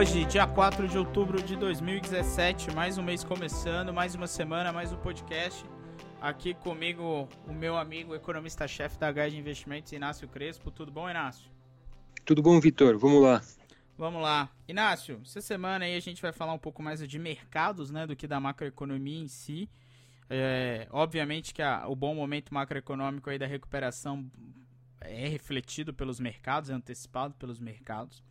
Hoje, 0.00 0.24
dia 0.24 0.46
4 0.46 0.88
de 0.88 0.96
outubro 0.96 1.42
de 1.42 1.54
2017, 1.56 2.74
mais 2.74 2.96
um 2.96 3.02
mês 3.02 3.22
começando, 3.22 3.92
mais 3.92 4.14
uma 4.14 4.26
semana, 4.26 4.72
mais 4.72 4.90
um 4.90 4.96
podcast. 4.96 5.62
Aqui 6.18 6.54
comigo 6.54 7.28
o 7.46 7.52
meu 7.52 7.76
amigo 7.76 8.14
economista-chefe 8.14 8.98
da 8.98 9.12
Guide 9.12 9.36
Investimentos, 9.36 9.92
Inácio 9.92 10.26
Crespo. 10.26 10.70
Tudo 10.70 10.90
bom, 10.90 11.10
Inácio? 11.10 11.50
Tudo 12.24 12.40
bom, 12.40 12.58
Vitor? 12.58 12.96
Vamos 12.96 13.22
lá. 13.22 13.42
Vamos 13.98 14.22
lá. 14.22 14.48
Inácio, 14.66 15.20
essa 15.22 15.42
semana 15.42 15.84
aí 15.84 15.94
a 15.94 16.00
gente 16.00 16.22
vai 16.22 16.32
falar 16.32 16.54
um 16.54 16.58
pouco 16.58 16.82
mais 16.82 17.06
de 17.06 17.18
mercados, 17.18 17.90
né, 17.90 18.06
do 18.06 18.16
que 18.16 18.26
da 18.26 18.40
macroeconomia 18.40 19.20
em 19.20 19.28
si. 19.28 19.68
É, 20.30 20.88
obviamente 20.92 21.52
que 21.52 21.60
a, 21.60 21.86
o 21.86 21.94
bom 21.94 22.14
momento 22.14 22.54
macroeconômico 22.54 23.28
aí 23.28 23.38
da 23.38 23.46
recuperação 23.46 24.24
é 25.02 25.28
refletido 25.28 25.92
pelos 25.92 26.18
mercados, 26.18 26.70
é 26.70 26.72
antecipado 26.72 27.34
pelos 27.34 27.60
mercados. 27.60 28.24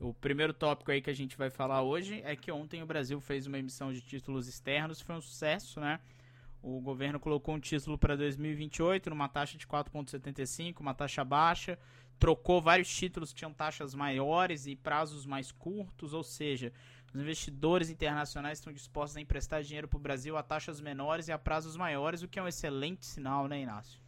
O 0.00 0.14
primeiro 0.14 0.54
tópico 0.54 0.90
aí 0.90 1.02
que 1.02 1.10
a 1.10 1.14
gente 1.14 1.36
vai 1.36 1.50
falar 1.50 1.82
hoje 1.82 2.22
é 2.24 2.34
que 2.34 2.50
ontem 2.50 2.82
o 2.82 2.86
Brasil 2.86 3.20
fez 3.20 3.46
uma 3.46 3.58
emissão 3.58 3.92
de 3.92 4.00
títulos 4.00 4.48
externos, 4.48 5.02
foi 5.02 5.14
um 5.14 5.20
sucesso, 5.20 5.78
né? 5.78 6.00
O 6.62 6.80
governo 6.80 7.20
colocou 7.20 7.54
um 7.54 7.60
título 7.60 7.98
para 7.98 8.16
2028 8.16 9.10
numa 9.10 9.28
taxa 9.28 9.58
de 9.58 9.66
4,75, 9.66 10.80
uma 10.80 10.94
taxa 10.94 11.22
baixa, 11.22 11.78
trocou 12.18 12.62
vários 12.62 12.88
títulos 12.88 13.30
que 13.30 13.40
tinham 13.40 13.52
taxas 13.52 13.94
maiores 13.94 14.66
e 14.66 14.74
prazos 14.74 15.26
mais 15.26 15.52
curtos, 15.52 16.14
ou 16.14 16.22
seja, 16.22 16.72
os 17.12 17.20
investidores 17.20 17.90
internacionais 17.90 18.56
estão 18.56 18.72
dispostos 18.72 19.18
a 19.18 19.20
emprestar 19.20 19.62
dinheiro 19.62 19.86
para 19.86 19.98
o 19.98 20.00
Brasil 20.00 20.34
a 20.34 20.42
taxas 20.42 20.80
menores 20.80 21.28
e 21.28 21.32
a 21.32 21.38
prazos 21.38 21.76
maiores, 21.76 22.22
o 22.22 22.28
que 22.28 22.38
é 22.38 22.42
um 22.42 22.48
excelente 22.48 23.04
sinal, 23.04 23.46
né, 23.46 23.60
Inácio? 23.60 24.00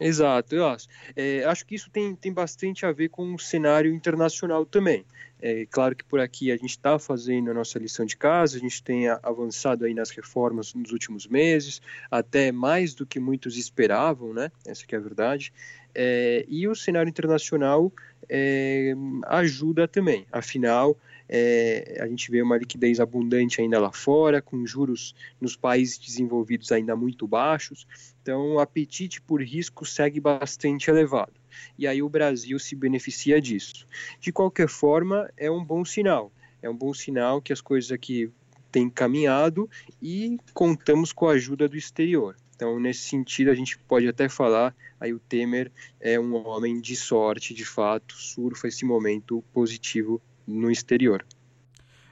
Exato, 0.00 0.54
eu 0.54 0.66
acho. 0.66 0.86
É, 1.16 1.44
acho 1.44 1.66
que 1.66 1.74
isso 1.74 1.90
tem, 1.90 2.14
tem 2.14 2.32
bastante 2.32 2.86
a 2.86 2.92
ver 2.92 3.08
com 3.08 3.34
o 3.34 3.38
cenário 3.38 3.92
internacional 3.92 4.64
também. 4.64 5.04
É 5.40 5.66
claro 5.66 5.94
que 5.94 6.04
por 6.04 6.18
aqui 6.18 6.50
a 6.50 6.56
gente 6.56 6.70
está 6.70 6.98
fazendo 6.98 7.50
a 7.50 7.54
nossa 7.54 7.78
lição 7.78 8.04
de 8.04 8.16
casa, 8.16 8.56
a 8.56 8.60
gente 8.60 8.82
tem 8.82 9.08
avançado 9.08 9.84
aí 9.84 9.94
nas 9.94 10.10
reformas 10.10 10.74
nos 10.74 10.90
últimos 10.90 11.28
meses, 11.28 11.80
até 12.10 12.50
mais 12.50 12.92
do 12.92 13.06
que 13.06 13.20
muitos 13.20 13.56
esperavam, 13.56 14.34
né? 14.34 14.50
Essa 14.66 14.84
que 14.84 14.94
é 14.94 14.98
a 14.98 15.00
verdade. 15.00 15.52
É, 15.94 16.44
e 16.48 16.66
o 16.66 16.74
cenário 16.74 17.08
internacional 17.08 17.92
é, 18.28 18.94
ajuda 19.26 19.86
também. 19.86 20.26
Afinal, 20.32 20.96
é, 21.28 21.98
a 22.00 22.06
gente 22.06 22.30
vê 22.30 22.40
uma 22.40 22.56
liquidez 22.56 22.98
abundante 23.00 23.60
ainda 23.60 23.78
lá 23.78 23.92
fora, 23.92 24.40
com 24.40 24.64
juros 24.66 25.14
nos 25.40 25.54
países 25.56 25.98
desenvolvidos 25.98 26.72
ainda 26.72 26.96
muito 26.96 27.26
baixos. 27.26 27.86
Então, 28.22 28.54
o 28.54 28.60
apetite 28.60 29.20
por 29.20 29.42
risco 29.42 29.84
segue 29.84 30.20
bastante 30.20 30.90
elevado. 30.90 31.34
E 31.78 31.86
aí 31.86 32.02
o 32.02 32.08
Brasil 32.08 32.58
se 32.58 32.74
beneficia 32.74 33.40
disso. 33.40 33.86
De 34.20 34.32
qualquer 34.32 34.68
forma, 34.68 35.30
é 35.36 35.50
um 35.50 35.64
bom 35.64 35.84
sinal. 35.84 36.32
É 36.62 36.68
um 36.68 36.76
bom 36.76 36.94
sinal 36.94 37.42
que 37.42 37.52
as 37.52 37.60
coisas 37.60 37.92
aqui 37.92 38.30
têm 38.70 38.88
caminhado 38.88 39.68
e 40.00 40.38
contamos 40.52 41.12
com 41.12 41.28
a 41.28 41.32
ajuda 41.32 41.68
do 41.68 41.76
exterior. 41.76 42.36
Então, 42.54 42.78
nesse 42.80 43.02
sentido, 43.02 43.50
a 43.50 43.54
gente 43.54 43.78
pode 43.78 44.08
até 44.08 44.28
falar, 44.28 44.74
aí 44.98 45.14
o 45.14 45.20
Temer 45.20 45.70
é 46.00 46.18
um 46.18 46.34
homem 46.34 46.80
de 46.80 46.96
sorte, 46.96 47.54
de 47.54 47.64
fato, 47.64 48.14
surfa 48.16 48.66
esse 48.66 48.84
momento 48.84 49.44
positivo 49.52 50.20
no 50.48 50.70
exterior. 50.70 51.24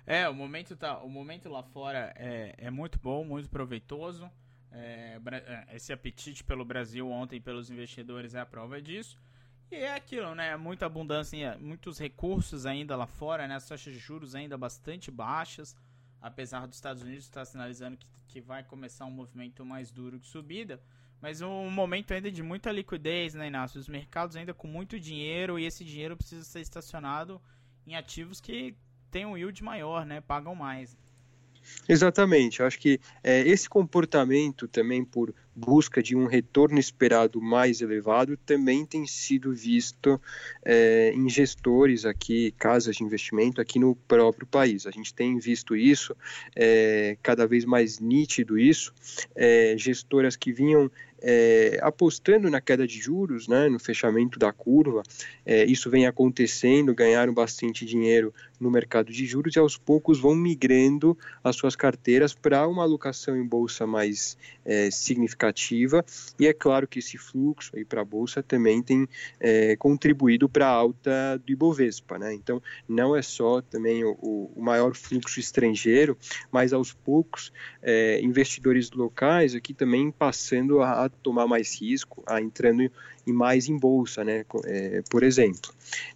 É, 0.07 0.29
o 0.29 0.35
momento, 0.35 0.77
tá, 0.77 0.99
o 0.99 1.09
momento 1.09 1.49
lá 1.49 1.63
fora 1.63 2.13
é, 2.17 2.55
é 2.59 2.71
muito 2.71 2.99
bom, 2.99 3.25
muito 3.25 3.49
proveitoso. 3.49 4.31
É, 4.71 5.19
é, 5.33 5.75
esse 5.75 5.93
apetite 5.93 6.45
pelo 6.45 6.65
Brasil 6.65 7.11
ontem 7.11 7.41
pelos 7.41 7.71
investidores 7.71 8.35
é 8.35 8.41
a 8.41 8.47
prova 8.47 8.81
disso. 8.81 9.19
E 9.71 9.77
é 9.77 9.95
aquilo, 9.95 10.35
né? 10.35 10.55
Muita 10.57 10.87
abundância, 10.87 11.57
muitos 11.59 11.99
recursos 11.99 12.67
ainda 12.67 12.95
lá 12.95 13.07
fora, 13.07 13.49
né? 13.49 13.57
As 13.57 13.67
taxas 13.67 13.93
de 13.93 13.99
juros 13.99 14.35
ainda 14.35 14.57
bastante 14.57 15.11
baixas, 15.11 15.75
apesar 16.21 16.67
dos 16.67 16.77
Estados 16.77 17.03
Unidos 17.03 17.25
estar 17.25 17.45
sinalizando 17.45 17.97
que, 17.97 18.07
que 18.29 18.41
vai 18.41 18.63
começar 18.63 19.07
um 19.07 19.11
movimento 19.11 19.65
mais 19.65 19.91
duro 19.91 20.21
de 20.21 20.27
subida. 20.27 20.81
Mas 21.21 21.41
um 21.41 21.71
momento 21.71 22.13
ainda 22.13 22.31
de 22.31 22.43
muita 22.43 22.71
liquidez, 22.71 23.35
né, 23.35 23.49
Inácio? 23.49 23.81
Os 23.81 23.89
mercados 23.89 24.37
ainda 24.37 24.53
com 24.55 24.69
muito 24.69 25.01
dinheiro 25.01 25.59
e 25.59 25.65
esse 25.65 25.85
dinheiro 25.85 26.17
precisa 26.17 26.45
ser 26.45 26.61
estacionado 26.61 27.41
em 27.87 27.95
ativos 27.95 28.41
que 28.41 28.75
têm 29.11 29.25
um 29.25 29.37
yield 29.37 29.63
maior, 29.63 30.05
né? 30.05 30.21
Pagam 30.21 30.55
mais. 30.55 30.97
Exatamente, 31.89 32.61
eu 32.61 32.67
acho 32.67 32.79
que 32.79 33.01
é, 33.23 33.41
esse 33.41 33.69
comportamento 33.69 34.69
também 34.69 35.05
por 35.05 35.35
busca 35.57 36.03
de 36.03 36.15
um 36.15 36.27
retorno 36.27 36.79
esperado 36.79 37.41
mais 37.41 37.81
elevado 37.81 38.37
também 38.37 38.85
tem 38.85 39.07
sido 39.07 39.55
visto 39.55 40.21
é, 40.63 41.13
em 41.15 41.29
gestores 41.31 42.05
aqui, 42.05 42.53
casas 42.59 42.97
de 42.97 43.05
investimento 43.05 43.61
aqui 43.61 43.79
no 43.79 43.97
próprio 43.97 44.47
país. 44.47 44.87
A 44.87 44.91
gente 44.91 45.15
tem 45.15 45.39
visto 45.39 45.75
isso, 45.75 46.15
é, 46.55 47.17
cada 47.23 47.47
vez 47.47 47.65
mais 47.65 47.99
nítido 47.99 48.59
isso, 48.59 48.93
é, 49.35 49.75
gestoras 49.79 50.37
que 50.37 50.53
vinham 50.53 50.91
é, 51.21 51.79
apostando 51.83 52.51
na 52.51 52.61
queda 52.61 52.87
de 52.87 53.01
juros, 53.01 53.49
né, 53.49 53.69
no 53.69 53.79
fechamento 53.79 54.39
da 54.39 54.53
curva. 54.53 55.03
É, 55.45 55.65
isso 55.65 55.89
vem 55.91 56.07
acontecendo, 56.07 56.95
ganharam 56.95 57.33
bastante 57.33 57.85
dinheiro 57.85 58.33
no 58.61 58.71
mercado 58.71 59.13
de 59.13 59.27
juros 59.27 59.55
e 59.55 59.59
aos 59.59 59.77
poucos 59.77 60.19
vão 60.19 60.35
migrando 60.35 61.17
as 61.43 61.57
suas 61.57 61.77
carteiras 61.77 62.35
para 62.35 62.67
uma 62.67 62.83
alocação 62.83 63.37
em 63.37 63.45
bolsa 63.45 63.87
mais 63.87 64.37
é, 64.65 64.91
significativa. 64.91 65.46
E 66.39 66.47
é 66.47 66.53
claro 66.53 66.89
que 66.89 66.99
esse 66.99 67.17
fluxo 67.17 67.71
aí 67.77 67.85
para 67.85 68.01
a 68.01 68.05
bolsa 68.05 68.43
também 68.43 68.83
tem 68.83 69.09
é, 69.39 69.77
contribuído 69.77 70.49
para 70.49 70.67
a 70.67 70.71
alta 70.71 71.41
do 71.45 71.53
Ibovespa. 71.53 72.19
Né? 72.19 72.35
Então, 72.35 72.63
não 72.89 73.15
é 73.15 73.23
só 73.23 73.61
também 73.61 74.05
o, 74.05 74.51
o 74.55 74.63
maior 74.63 74.95
fluxo 74.95 75.39
estrangeiro, 75.39 76.17
mas 76.51 76.73
aos 76.73 76.93
poucos 76.93 77.53
é, 77.83 78.21
investidores 78.21 78.91
locais 78.91 79.55
aqui 79.55 79.73
também 79.73 80.11
passando 80.11 80.81
a 80.83 80.97
a 80.97 81.09
tomar 81.09 81.47
mais 81.47 81.81
risco, 81.81 82.23
a 82.27 82.41
entrando 82.41 82.91
em 83.27 83.33
mais 83.33 83.69
em 83.69 83.77
bolsa, 83.77 84.25
né, 84.25 84.45
é, 84.65 85.03
por 85.11 85.23
exemplo. 85.23 85.73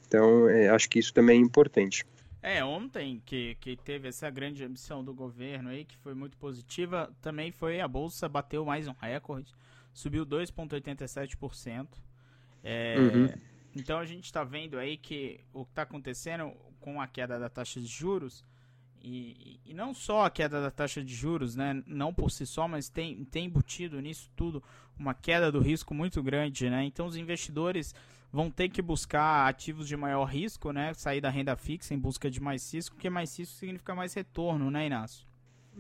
Então, 0.07 0.49
é, 0.49 0.69
acho 0.69 0.89
que 0.89 0.99
isso 0.99 1.13
também 1.13 1.41
é 1.41 1.43
importante. 1.43 2.05
É, 2.43 2.65
ontem 2.65 3.23
que, 3.25 3.55
que 3.57 3.77
teve 3.77 4.09
essa 4.09 4.31
grande 4.31 4.65
ambição 4.65 5.05
do 5.05 5.13
governo 5.13 5.69
aí, 5.69 5.85
que 5.85 5.97
foi 5.99 6.15
muito 6.15 6.37
positiva, 6.39 7.13
também 7.21 7.53
foi 7.53 7.81
a 7.81 7.89
bolsa 7.89 8.29
bateu 8.29 8.65
mais 8.65 8.89
um 8.89 8.93
recorde, 8.93 9.53
subiu 9.93 10.25
2,87%. 10.25 11.87
É, 12.63 12.97
uhum. 12.99 13.29
Então 13.77 13.99
a 13.99 14.07
gente 14.07 14.25
está 14.25 14.43
vendo 14.43 14.79
aí 14.79 14.97
que 14.97 15.41
o 15.53 15.65
que 15.65 15.73
está 15.73 15.83
acontecendo 15.83 16.53
com 16.81 17.01
a 17.01 17.07
queda 17.07 17.39
da 17.39 17.49
taxa 17.49 17.81
de 17.81 17.87
juros 17.87 18.45
e, 19.03 19.61
e, 19.65 19.73
não 19.73 19.95
só 19.95 20.27
a 20.27 20.31
queda 20.31 20.61
da 20.61 20.71
taxa 20.71 21.03
de 21.03 21.15
juros, 21.15 21.57
né, 21.57 21.83
não 21.87 22.13
por 22.13 22.31
si 22.31 22.45
só, 22.45 22.69
mas 22.69 22.91
tem, 22.91 23.25
tem 23.25 23.47
embutido 23.47 23.99
nisso 24.01 24.31
tudo 24.37 24.63
uma 24.99 25.15
queda 25.15 25.51
do 25.51 25.61
risco 25.61 25.95
muito 25.95 26.23
grande, 26.23 26.69
né? 26.69 26.85
Então 26.85 27.07
os 27.07 27.17
investidores 27.17 27.95
vão 28.33 28.51
ter 28.51 28.69
que 28.69 28.81
buscar 28.81 29.49
ativos 29.49 29.89
de 29.89 29.97
maior 29.97 30.25
risco, 30.25 30.73
né? 30.73 30.95
Sair 30.95 31.21
da 31.21 31.31
renda 31.31 31.57
fixa 31.57 31.95
em 31.95 31.99
busca 31.99 32.31
de 32.31 32.41
mais 32.41 32.73
risco, 32.73 32.95
porque 32.95 33.11
mais 33.11 33.39
risco 33.39 33.57
significa 33.59 33.95
mais 33.95 34.15
retorno, 34.15 34.71
né, 34.71 34.87
Inácio? 34.87 35.27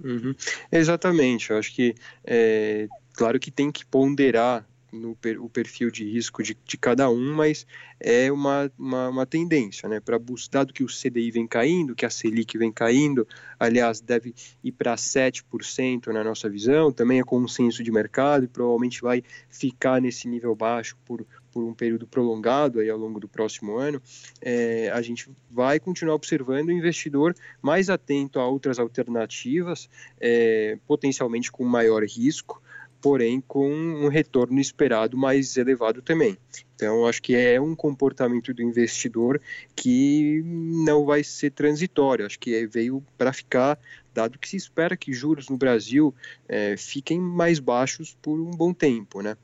Uhum. 0.03 0.35
Exatamente, 0.71 1.51
eu 1.51 1.59
acho 1.59 1.75
que 1.75 1.95
é, 2.25 2.89
claro 3.13 3.39
que 3.39 3.51
tem 3.51 3.71
que 3.71 3.85
ponderar 3.85 4.67
no 4.93 5.15
per, 5.15 5.41
o 5.41 5.49
perfil 5.49 5.91
de 5.91 6.05
risco 6.05 6.43
de, 6.43 6.57
de 6.65 6.77
cada 6.77 7.09
um, 7.09 7.35
mas 7.35 7.67
é 7.99 8.31
uma, 8.33 8.71
uma, 8.79 9.09
uma 9.09 9.27
tendência, 9.27 9.89
né? 9.89 10.01
Para 10.01 10.19
dado 10.51 10.73
que 10.73 10.83
o 10.83 10.87
CDI 10.87 11.31
vem 11.31 11.47
caindo, 11.47 11.95
que 11.95 12.05
a 12.05 12.11
Selic 12.11 12.57
vem 12.59 12.73
caindo, 12.73 13.27
aliás, 13.59 14.01
deve 14.01 14.35
ir 14.65 14.73
para 14.73 14.95
7% 14.97 16.09
na 16.09 16.25
nossa 16.25 16.49
visão, 16.49 16.91
também 16.91 17.21
é 17.21 17.25
consenso 17.25 17.83
de 17.83 17.91
mercado 17.93 18.45
e 18.45 18.49
provavelmente 18.49 19.01
vai 19.01 19.23
ficar 19.49 20.01
nesse 20.01 20.27
nível 20.29 20.55
baixo 20.55 20.97
por, 21.05 21.25
por 21.53 21.65
um 21.65 21.75
período 21.75 22.07
prolongado 22.07 22.81
aí 22.81 22.89
ao 22.89 22.99
longo 22.99 23.21
do 23.21 23.29
próximo 23.29 23.77
ano, 23.77 24.01
é, 24.41 24.91
a 24.93 25.03
gente 25.03 25.31
vai 25.51 25.79
continuar 25.79 26.15
observando 26.15 26.69
o 26.69 26.73
investidor 26.73 27.35
mais 27.61 27.91
atento 27.91 28.39
a 28.39 28.47
outras 28.47 28.79
alternativas, 28.79 29.89
é, 30.21 30.79
potencialmente 30.87 31.51
com 31.51 31.65
maior 31.65 32.03
risco, 32.05 32.63
porém 33.01 33.41
com 33.41 33.71
um 33.71 34.09
retorno 34.09 34.61
esperado 34.61 35.17
mais 35.17 35.57
elevado 35.57 36.03
também. 36.03 36.37
Então, 36.75 37.07
acho 37.07 37.23
que 37.23 37.35
é 37.35 37.61
um 37.61 37.75
comportamento 37.75 38.55
do 38.55 38.63
investidor 38.63 39.41
que 39.75 40.43
não 40.45 41.05
vai 41.05 41.23
ser 41.23 41.51
transitório, 41.51 42.25
acho 42.25 42.39
que 42.39 42.67
veio 42.67 43.03
para 43.19 43.33
ficar, 43.33 43.79
dado 44.15 44.39
que 44.39 44.49
se 44.49 44.57
espera 44.57 44.97
que 44.97 45.13
juros 45.13 45.49
no 45.49 45.57
Brasil 45.57 46.15
é, 46.49 46.77
fiquem 46.77 47.21
mais 47.21 47.59
baixos 47.59 48.17
por 48.23 48.41
um 48.41 48.51
bom 48.51 48.73
tempo, 48.73 49.21
né? 49.21 49.37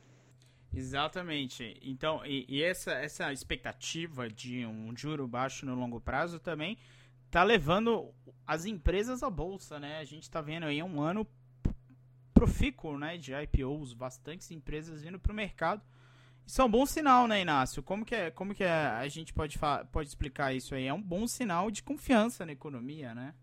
Exatamente. 0.77 1.79
Então, 1.83 2.21
e, 2.27 2.45
e, 2.47 2.63
essa, 2.63 2.93
essa 2.93 3.33
expectativa 3.33 4.29
de 4.29 4.67
um 4.67 4.95
juro 4.95 5.27
baixo 5.27 5.65
no 5.65 5.75
longo 5.75 5.99
prazo 5.99 6.39
também 6.39 6.77
tá 7.31 7.43
levando 7.43 8.13
as 8.47 8.67
empresas 8.67 9.23
à 9.23 9.31
bolsa, 9.31 9.81
né? 9.81 9.99
A 9.99 10.05
gente 10.05 10.25
está 10.25 10.43
vendo 10.43 10.67
aí 10.67 10.83
um 10.83 11.01
ano 11.01 11.27
profícuo 12.35 12.99
né, 12.99 13.17
de 13.17 13.33
IPOs, 13.33 13.95
bastantes 13.95 14.51
empresas 14.51 15.03
vindo 15.03 15.19
para 15.19 15.33
o 15.33 15.35
mercado. 15.35 15.81
Isso 16.47 16.61
é 16.61 16.65
um 16.65 16.71
bom 16.71 16.85
sinal, 16.85 17.27
né, 17.27 17.41
Inácio? 17.41 17.83
Como 17.83 18.05
que, 18.05 18.15
é, 18.15 18.31
como 18.31 18.55
que 18.55 18.63
é, 18.63 18.71
a 18.71 19.09
gente 19.09 19.33
pode, 19.33 19.59
pode 19.91 20.09
explicar 20.09 20.55
isso 20.55 20.75
aí? 20.75 20.87
É 20.87 20.93
um 20.93 21.03
bom 21.03 21.27
sinal 21.27 21.71
de 21.71 21.83
confiança 21.83 22.45
na 22.45 22.53
economia, 22.53 23.15
né? 23.15 23.35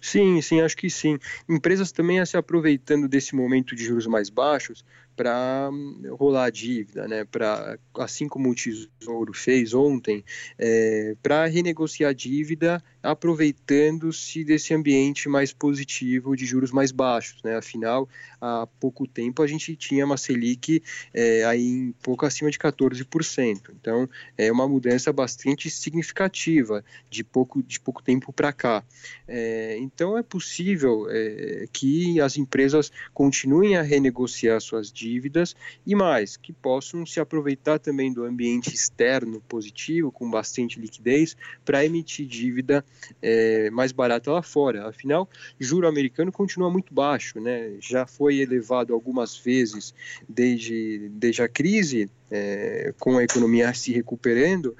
Sim, 0.00 0.40
sim, 0.40 0.60
acho 0.60 0.76
que 0.76 0.88
sim. 0.88 1.18
Empresas 1.48 1.90
também 1.90 2.24
se 2.24 2.36
aproveitando 2.36 3.08
desse 3.08 3.34
momento 3.34 3.74
de 3.74 3.84
juros 3.84 4.06
mais 4.06 4.30
baixos 4.30 4.84
para 5.16 5.70
rolar 6.10 6.44
a 6.44 6.50
dívida, 6.50 7.06
né? 7.06 7.24
Para 7.24 7.78
assim 7.98 8.28
como 8.28 8.50
o 8.50 8.54
Tesouro 8.54 9.32
fez 9.32 9.74
ontem, 9.74 10.24
é, 10.58 11.14
para 11.22 11.46
renegociar 11.46 12.10
a 12.10 12.14
dívida, 12.14 12.82
aproveitando-se 13.02 14.44
desse 14.44 14.72
ambiente 14.74 15.28
mais 15.28 15.52
positivo 15.52 16.36
de 16.36 16.46
juros 16.46 16.70
mais 16.70 16.90
baixos, 16.90 17.42
né? 17.42 17.56
Afinal, 17.56 18.08
há 18.40 18.66
pouco 18.80 19.06
tempo 19.06 19.42
a 19.42 19.46
gente 19.46 19.76
tinha 19.76 20.04
uma 20.04 20.16
Selic 20.16 20.82
é, 21.12 21.44
aí 21.44 21.88
um 21.88 21.94
pouco 22.02 22.24
acima 22.24 22.50
de 22.50 22.58
14%. 22.58 23.70
Então, 23.80 24.08
é 24.36 24.50
uma 24.50 24.68
mudança 24.68 25.12
bastante 25.12 25.68
significativa 25.68 26.84
de 27.10 27.22
pouco 27.22 27.62
de 27.62 27.78
pouco 27.80 28.02
tempo 28.02 28.32
para 28.32 28.52
cá. 28.52 28.82
É, 29.28 29.76
então, 29.78 30.16
é 30.16 30.22
possível 30.22 31.06
é, 31.10 31.66
que 31.72 32.20
as 32.20 32.36
empresas 32.36 32.90
continuem 33.12 33.76
a 33.76 33.82
renegociar 33.82 34.60
suas 34.60 34.90
dívidas 34.90 35.01
dívidas 35.02 35.56
e 35.84 35.94
mais, 35.94 36.36
que 36.36 36.52
possam 36.52 37.04
se 37.04 37.18
aproveitar 37.18 37.78
também 37.78 38.12
do 38.12 38.24
ambiente 38.24 38.72
externo 38.72 39.40
positivo, 39.48 40.12
com 40.12 40.30
bastante 40.30 40.78
liquidez, 40.78 41.36
para 41.64 41.84
emitir 41.84 42.26
dívida 42.26 42.84
é, 43.20 43.68
mais 43.70 43.90
barata 43.90 44.30
lá 44.30 44.42
fora. 44.42 44.88
Afinal, 44.88 45.28
juro 45.58 45.88
americano 45.88 46.30
continua 46.30 46.70
muito 46.70 46.94
baixo, 46.94 47.40
né? 47.40 47.72
já 47.80 48.06
foi 48.06 48.36
elevado 48.36 48.94
algumas 48.94 49.36
vezes 49.36 49.92
desde, 50.28 51.10
desde 51.14 51.42
a 51.42 51.48
crise, 51.48 52.08
é, 52.30 52.94
com 52.98 53.18
a 53.18 53.24
economia 53.24 53.74
se 53.74 53.92
recuperando, 53.92 54.76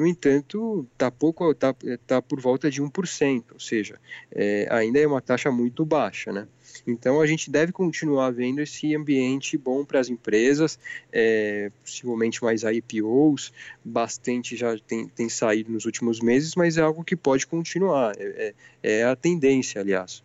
no 0.00 0.06
entanto, 0.06 0.86
está 0.94 1.10
pouco, 1.10 1.54
tá, 1.54 1.74
tá 2.06 2.22
por 2.22 2.40
volta 2.40 2.70
de 2.70 2.82
1%, 2.82 3.44
ou 3.52 3.60
seja, 3.60 4.00
é, 4.32 4.66
ainda 4.70 4.98
é 4.98 5.06
uma 5.06 5.20
taxa 5.20 5.50
muito 5.50 5.84
baixa, 5.84 6.32
né? 6.32 6.48
Então 6.86 7.20
a 7.20 7.26
gente 7.26 7.50
deve 7.50 7.70
continuar 7.70 8.30
vendo 8.30 8.60
esse 8.60 8.96
ambiente 8.96 9.58
bom 9.58 9.84
para 9.84 10.00
as 10.00 10.08
empresas, 10.08 10.78
é, 11.12 11.70
possivelmente 11.82 12.42
mais 12.42 12.62
IPOs, 12.62 13.52
bastante 13.84 14.56
já 14.56 14.78
tem, 14.78 15.06
tem 15.06 15.28
saído 15.28 15.70
nos 15.70 15.84
últimos 15.84 16.20
meses, 16.20 16.54
mas 16.54 16.78
é 16.78 16.80
algo 16.80 17.04
que 17.04 17.14
pode 17.14 17.46
continuar, 17.46 18.14
é, 18.16 18.54
é, 18.82 19.00
é 19.00 19.04
a 19.04 19.14
tendência, 19.14 19.82
aliás. 19.82 20.22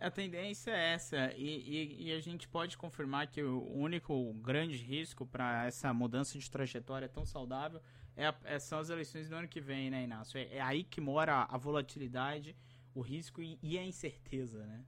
A 0.00 0.10
tendência 0.10 0.72
é 0.72 0.94
essa, 0.94 1.32
e, 1.36 1.46
e, 1.46 2.08
e, 2.08 2.12
a 2.12 2.20
gente 2.20 2.48
pode 2.48 2.76
confirmar 2.76 3.28
que 3.28 3.40
o 3.40 3.72
único 3.72 4.32
grande 4.42 4.76
risco 4.76 5.24
para 5.24 5.68
essa 5.68 5.94
mudança 5.94 6.36
de 6.36 6.50
trajetória 6.50 7.08
tão 7.08 7.24
saudável 7.24 7.80
é, 8.16 8.32
é 8.44 8.58
são 8.58 8.78
as 8.78 8.90
eleições 8.90 9.28
do 9.28 9.36
ano 9.36 9.48
que 9.48 9.60
vem, 9.60 9.90
né, 9.90 10.04
Inácio? 10.04 10.38
É, 10.38 10.56
é 10.56 10.60
aí 10.60 10.84
que 10.84 11.00
mora 11.00 11.34
a, 11.34 11.54
a 11.54 11.58
volatilidade, 11.58 12.54
o 12.94 13.00
risco 13.00 13.42
e, 13.42 13.58
e 13.62 13.78
a 13.78 13.84
incerteza, 13.84 14.58
né? 14.64 14.80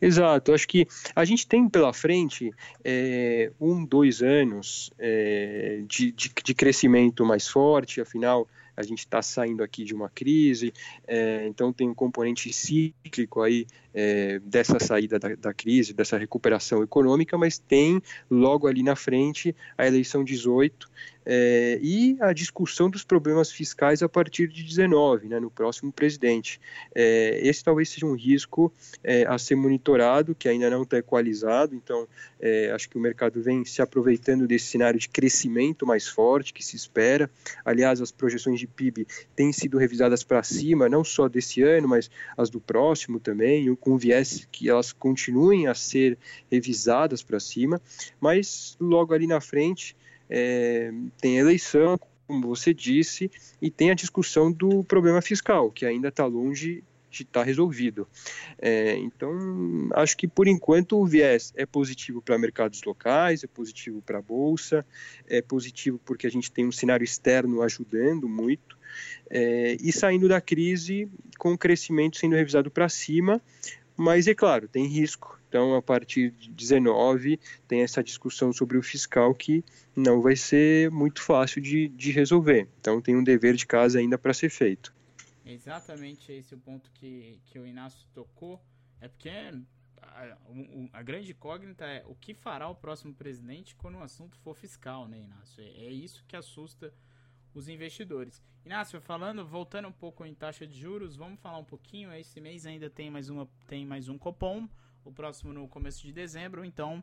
Exato, 0.00 0.52
acho 0.52 0.68
que 0.68 0.86
a 1.14 1.24
gente 1.24 1.46
tem 1.46 1.68
pela 1.68 1.92
frente 1.92 2.52
é, 2.84 3.50
um, 3.58 3.84
dois 3.84 4.22
anos 4.22 4.90
é, 4.98 5.82
de, 5.88 6.12
de, 6.12 6.30
de, 6.44 6.54
crescimento 6.54 7.24
mais 7.24 7.48
forte, 7.48 8.00
afinal 8.00 8.46
a 8.76 8.82
gente 8.82 8.98
está 8.98 9.22
saindo 9.22 9.62
aqui 9.62 9.84
de 9.84 9.94
uma 9.94 10.10
crise, 10.10 10.74
é, 11.06 11.46
então 11.46 11.72
tem 11.72 11.88
um 11.88 11.94
componente 11.94 12.52
cíclico 12.52 13.40
aí 13.40 13.66
é, 13.96 14.38
dessa 14.40 14.78
saída 14.78 15.18
da, 15.18 15.34
da, 15.34 15.54
crise, 15.54 15.94
dessa 15.94 16.18
recuperação 16.18 16.82
econômica, 16.82 17.38
mas 17.38 17.58
tem 17.58 18.02
logo 18.30 18.66
ali 18.66 18.82
na 18.82 18.94
frente 18.94 19.56
a 19.78 19.86
eleição 19.86 20.22
18 20.22 20.86
é, 21.24 21.80
e 21.82 22.16
a 22.20 22.32
discussão 22.32 22.88
dos 22.88 23.02
problemas 23.02 23.50
fiscais 23.50 24.02
a 24.02 24.08
partir 24.08 24.46
de 24.46 24.62
19, 24.62 25.28
né, 25.28 25.40
no 25.40 25.50
próximo 25.50 25.90
presidente. 25.90 26.60
É, 26.94 27.40
esse 27.42 27.64
talvez 27.64 27.88
seja 27.88 28.06
um 28.06 28.14
risco 28.14 28.72
é, 29.02 29.26
a 29.26 29.36
ser 29.36 29.56
monitorado, 29.56 30.34
que 30.34 30.48
ainda 30.48 30.70
não 30.70 30.82
está 30.82 30.98
equalizado, 30.98 31.74
então 31.74 32.06
é, 32.38 32.70
acho 32.70 32.88
que 32.88 32.96
o 32.96 33.00
mercado 33.00 33.42
vem 33.42 33.64
se 33.64 33.82
aproveitando 33.82 34.46
desse 34.46 34.66
cenário 34.66 35.00
de 35.00 35.08
crescimento 35.08 35.84
mais 35.84 36.06
forte 36.06 36.52
que 36.52 36.64
se 36.64 36.76
espera. 36.76 37.28
Aliás, 37.64 38.00
as 38.00 38.12
projeções 38.12 38.60
de 38.60 38.66
PIB 38.66 39.06
têm 39.34 39.52
sido 39.52 39.78
revisadas 39.78 40.22
para 40.22 40.42
cima, 40.42 40.88
não 40.88 41.02
só 41.02 41.28
desse 41.28 41.62
ano, 41.62 41.88
mas 41.88 42.08
as 42.36 42.50
do 42.50 42.60
próximo 42.60 43.18
também, 43.18 43.68
com 43.86 43.96
viés 43.96 44.48
que 44.50 44.68
elas 44.68 44.92
continuem 44.92 45.68
a 45.68 45.74
ser 45.74 46.18
revisadas 46.50 47.22
para 47.22 47.38
cima, 47.38 47.80
mas 48.20 48.76
logo 48.80 49.14
ali 49.14 49.28
na 49.28 49.40
frente 49.40 49.96
é, 50.28 50.92
tem 51.20 51.38
eleição, 51.38 51.96
como 52.26 52.48
você 52.48 52.74
disse, 52.74 53.30
e 53.62 53.70
tem 53.70 53.92
a 53.92 53.94
discussão 53.94 54.50
do 54.50 54.82
problema 54.82 55.22
fiscal, 55.22 55.70
que 55.70 55.86
ainda 55.86 56.08
está 56.08 56.26
longe 56.26 56.82
de 57.10 57.22
estar 57.22 57.40
tá 57.40 57.46
resolvido. 57.46 58.08
É, 58.58 58.96
então, 58.96 59.32
acho 59.94 60.16
que 60.16 60.26
por 60.26 60.46
enquanto 60.46 60.98
o 61.00 61.06
viés 61.06 61.52
é 61.56 61.64
positivo 61.64 62.20
para 62.20 62.38
mercados 62.38 62.82
locais, 62.84 63.44
é 63.44 63.46
positivo 63.46 64.02
para 64.02 64.18
a 64.18 64.22
Bolsa, 64.22 64.84
é 65.26 65.40
positivo 65.40 66.00
porque 66.04 66.26
a 66.26 66.30
gente 66.30 66.50
tem 66.50 66.66
um 66.66 66.72
cenário 66.72 67.04
externo 67.04 67.62
ajudando 67.62 68.28
muito, 68.28 68.76
é, 69.28 69.76
e 69.80 69.92
saindo 69.92 70.28
da 70.28 70.40
crise 70.40 71.08
com 71.38 71.52
o 71.52 71.58
crescimento 71.58 72.16
sendo 72.16 72.36
revisado 72.36 72.70
para 72.70 72.88
cima, 72.88 73.40
mas 73.96 74.26
é 74.26 74.34
claro, 74.34 74.68
tem 74.68 74.86
risco. 74.86 75.36
Então, 75.48 75.74
a 75.74 75.80
partir 75.80 76.32
de 76.32 76.50
19, 76.50 77.40
tem 77.66 77.82
essa 77.82 78.02
discussão 78.02 78.52
sobre 78.52 78.76
o 78.76 78.82
fiscal 78.82 79.32
que 79.34 79.64
não 79.94 80.20
vai 80.20 80.36
ser 80.36 80.90
muito 80.90 81.22
fácil 81.22 81.62
de, 81.62 81.88
de 81.88 82.10
resolver. 82.10 82.68
Então, 82.80 83.00
tem 83.00 83.16
um 83.16 83.24
dever 83.24 83.54
de 83.54 83.66
casa 83.66 83.98
ainda 83.98 84.18
para 84.18 84.34
ser 84.34 84.50
feito. 84.50 84.92
Exatamente 85.46 86.32
esse 86.32 86.52
é 86.52 86.56
o 86.56 86.60
ponto 86.60 86.90
que, 86.90 87.40
que 87.46 87.58
o 87.58 87.66
Inácio 87.66 88.06
tocou. 88.12 88.60
É 89.00 89.08
porque 89.08 89.30
a, 90.02 90.36
a, 90.92 91.02
grande 91.02 91.30
incógnita 91.30 91.84
é 91.84 92.04
o 92.06 92.14
que 92.14 92.34
fará 92.34 92.68
o 92.68 92.74
próximo 92.74 93.14
presidente 93.14 93.74
quando 93.76 93.96
o 93.98 94.02
assunto 94.02 94.36
for 94.38 94.54
fiscal, 94.54 95.06
né, 95.06 95.20
Inácio? 95.20 95.62
É, 95.62 95.84
é 95.84 95.90
isso 95.90 96.24
que 96.26 96.36
assusta 96.36 96.92
os 97.54 97.68
investidores. 97.68 98.42
Inácio, 98.64 99.00
falando, 99.00 99.46
voltando 99.46 99.86
um 99.86 99.92
pouco 99.92 100.24
em 100.24 100.34
taxa 100.34 100.66
de 100.66 100.78
juros, 100.78 101.14
vamos 101.14 101.40
falar 101.40 101.58
um 101.58 101.64
pouquinho. 101.64 102.12
Esse 102.12 102.40
mês 102.40 102.66
ainda 102.66 102.90
tem 102.90 103.08
mais, 103.10 103.30
uma, 103.30 103.48
tem 103.68 103.86
mais 103.86 104.08
um 104.08 104.18
cupom, 104.18 104.68
o 105.04 105.12
próximo 105.12 105.52
no 105.52 105.68
começo 105.68 106.02
de 106.02 106.12
dezembro, 106.12 106.64
então 106.64 107.02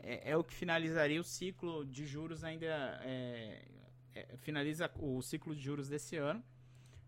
é, 0.00 0.32
é 0.32 0.36
o 0.36 0.42
que 0.42 0.52
finalizaria 0.52 1.20
o 1.20 1.24
ciclo 1.24 1.84
de 1.86 2.04
juros 2.04 2.42
ainda. 2.42 2.66
É, 3.02 3.64
é, 4.14 4.36
finaliza 4.38 4.90
o 4.96 5.20
ciclo 5.22 5.54
de 5.54 5.62
juros 5.62 5.88
desse 5.88 6.16
ano. 6.16 6.42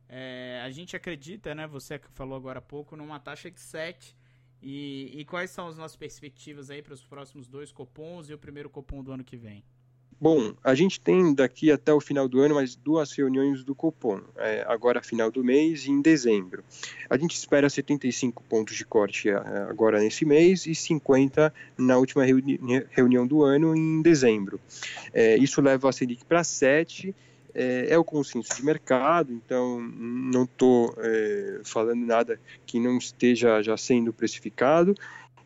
É, 0.09 0.63
a 0.65 0.71
gente 0.71 0.95
acredita, 0.95 1.55
né? 1.55 1.67
Você 1.67 2.01
falou 2.15 2.37
agora 2.37 2.59
há 2.59 2.63
pouco, 2.63 2.97
numa 2.97 3.19
taxa 3.19 3.51
de 3.51 3.61
7. 3.61 4.17
E, 4.63 5.13
e 5.21 5.25
quais 5.25 5.51
são 5.51 5.69
as 5.69 5.77
nossas 5.77 5.97
perspectivas 5.97 6.71
aí 6.71 6.83
para 6.83 6.95
os 6.95 7.05
próximos 7.05 7.47
dois 7.47 7.71
cupons 7.71 8.29
e 8.29 8.35
o 8.35 8.39
primeiro 8.39 8.71
cupom 8.71 9.03
do 9.03 9.13
ano 9.13 9.23
que 9.23 9.37
vem? 9.37 9.63
Bom, 10.19 10.55
a 10.65 10.75
gente 10.75 10.99
tem 10.99 11.35
daqui 11.35 11.71
até 11.71 11.93
o 11.93 12.01
final 12.01 12.27
do 12.27 12.41
ano 12.41 12.55
mais 12.55 12.75
duas 12.75 13.13
reuniões 13.13 13.63
do 13.63 13.75
Copom, 13.75 14.23
é, 14.39 14.65
agora 14.67 15.03
final 15.03 15.31
do 15.31 15.45
mês 15.45 15.85
e 15.85 15.91
em 15.91 16.01
dezembro. 16.01 16.65
A 17.11 17.19
gente 17.19 17.37
espera 17.37 17.69
75 17.69 18.43
pontos 18.45 18.75
de 18.75 18.85
corte 18.87 19.29
é, 19.29 19.35
agora 19.69 20.01
nesse 20.01 20.25
mês 20.25 20.65
e 20.65 20.75
50 20.75 21.53
na 21.77 21.99
última 21.99 22.25
reuni 22.25 22.59
reunião 22.93 23.27
do 23.27 23.43
ano 23.43 23.77
em 23.77 24.01
dezembro. 24.01 24.59
É, 25.13 25.37
isso 25.37 25.61
leva 25.61 25.91
a 25.91 25.93
Selic 25.93 26.25
para 26.25 26.43
7 26.43 27.15
é, 27.57 27.87
é, 27.89 27.99
o 27.99 28.05
consenso 28.05 28.55
de 28.55 28.63
mercado, 28.63 29.33
então 29.33 29.81
não 29.81 30.45
estou 30.45 30.95
é, 30.99 31.61
falando 31.65 32.05
nada 32.05 32.39
que 32.67 32.79
não 32.79 32.99
esteja 32.99 33.63
já 33.63 33.79
sendo 33.79 34.13
precificado 34.13 34.95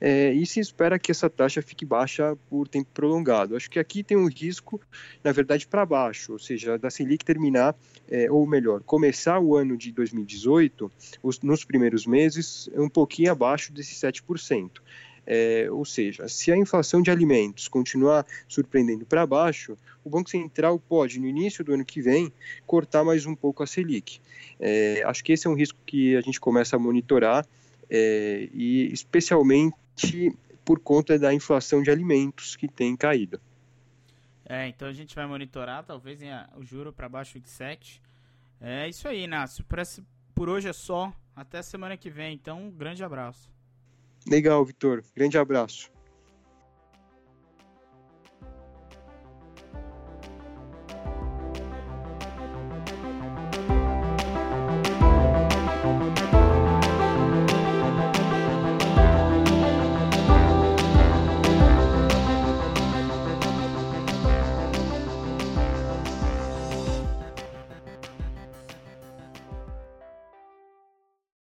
é, 0.00 0.32
e 0.32 0.46
se 0.46 0.58
espera 0.58 0.98
que 0.98 1.10
essa 1.10 1.28
taxa 1.28 1.60
fique 1.60 1.84
baixa 1.84 2.36
por 2.48 2.66
tempo 2.66 2.88
prolongado. 2.92 3.54
Acho 3.54 3.70
que 3.70 3.78
aqui 3.78 4.02
tem 4.02 4.16
um 4.16 4.28
risco, 4.28 4.80
na 5.22 5.30
verdade, 5.30 5.66
para 5.66 5.84
baixo, 5.84 6.32
ou 6.32 6.38
seja, 6.38 6.78
da 6.78 6.90
Selic 6.90 7.24
terminar, 7.24 7.76
é, 8.10 8.30
ou 8.30 8.46
melhor, 8.46 8.80
começar 8.82 9.38
o 9.38 9.54
ano 9.54 9.76
de 9.76 9.92
2018, 9.92 10.90
os, 11.22 11.40
nos 11.40 11.64
primeiros 11.64 12.06
meses, 12.06 12.68
um 12.74 12.88
pouquinho 12.88 13.30
abaixo 13.30 13.72
desses 13.72 14.00
7%. 14.00 14.70
É, 15.26 15.68
ou 15.70 15.84
seja, 15.84 16.28
se 16.28 16.50
a 16.50 16.56
inflação 16.56 17.02
de 17.02 17.10
alimentos 17.10 17.68
continuar 17.68 18.26
surpreendendo 18.48 19.04
para 19.04 19.26
baixo, 19.26 19.76
o 20.04 20.10
Banco 20.10 20.30
Central 20.30 20.78
pode, 20.78 21.20
no 21.20 21.26
início 21.26 21.62
do 21.64 21.72
ano 21.74 21.84
que 21.84 22.00
vem, 22.00 22.32
cortar 22.66 23.04
mais 23.04 23.26
um 23.26 23.34
pouco 23.34 23.62
a 23.62 23.66
Selic. 23.66 24.20
É, 24.58 25.02
acho 25.04 25.22
que 25.22 25.32
esse 25.32 25.46
é 25.46 25.50
um 25.50 25.54
risco 25.54 25.78
que 25.86 26.16
a 26.16 26.20
gente 26.20 26.40
começa 26.40 26.76
a 26.76 26.78
monitorar, 26.78 27.46
é, 27.88 28.48
e 28.52 28.92
especialmente 28.92 30.32
por 30.64 30.78
conta 30.78 31.18
da 31.18 31.34
inflação 31.34 31.82
de 31.82 31.90
alimentos 31.90 32.56
que 32.56 32.68
tem 32.68 32.96
caído. 32.96 33.40
É, 34.44 34.66
então 34.68 34.88
a 34.88 34.92
gente 34.92 35.14
vai 35.14 35.26
monitorar, 35.26 35.84
talvez 35.84 36.20
o 36.56 36.64
juro 36.64 36.92
para 36.92 37.08
baixo 37.08 37.38
de 37.38 37.48
7. 37.48 38.02
É 38.60 38.88
isso 38.88 39.06
aí, 39.06 39.22
Inácio. 39.22 39.64
Por 40.34 40.48
hoje 40.48 40.68
é 40.68 40.72
só. 40.72 41.12
Até 41.34 41.62
semana 41.62 41.96
que 41.96 42.10
vem. 42.10 42.34
Então, 42.34 42.66
um 42.66 42.70
grande 42.70 43.02
abraço. 43.02 43.50
Legal, 44.26 44.64
Vitor. 44.64 45.02
Grande 45.14 45.38
abraço. 45.38 45.90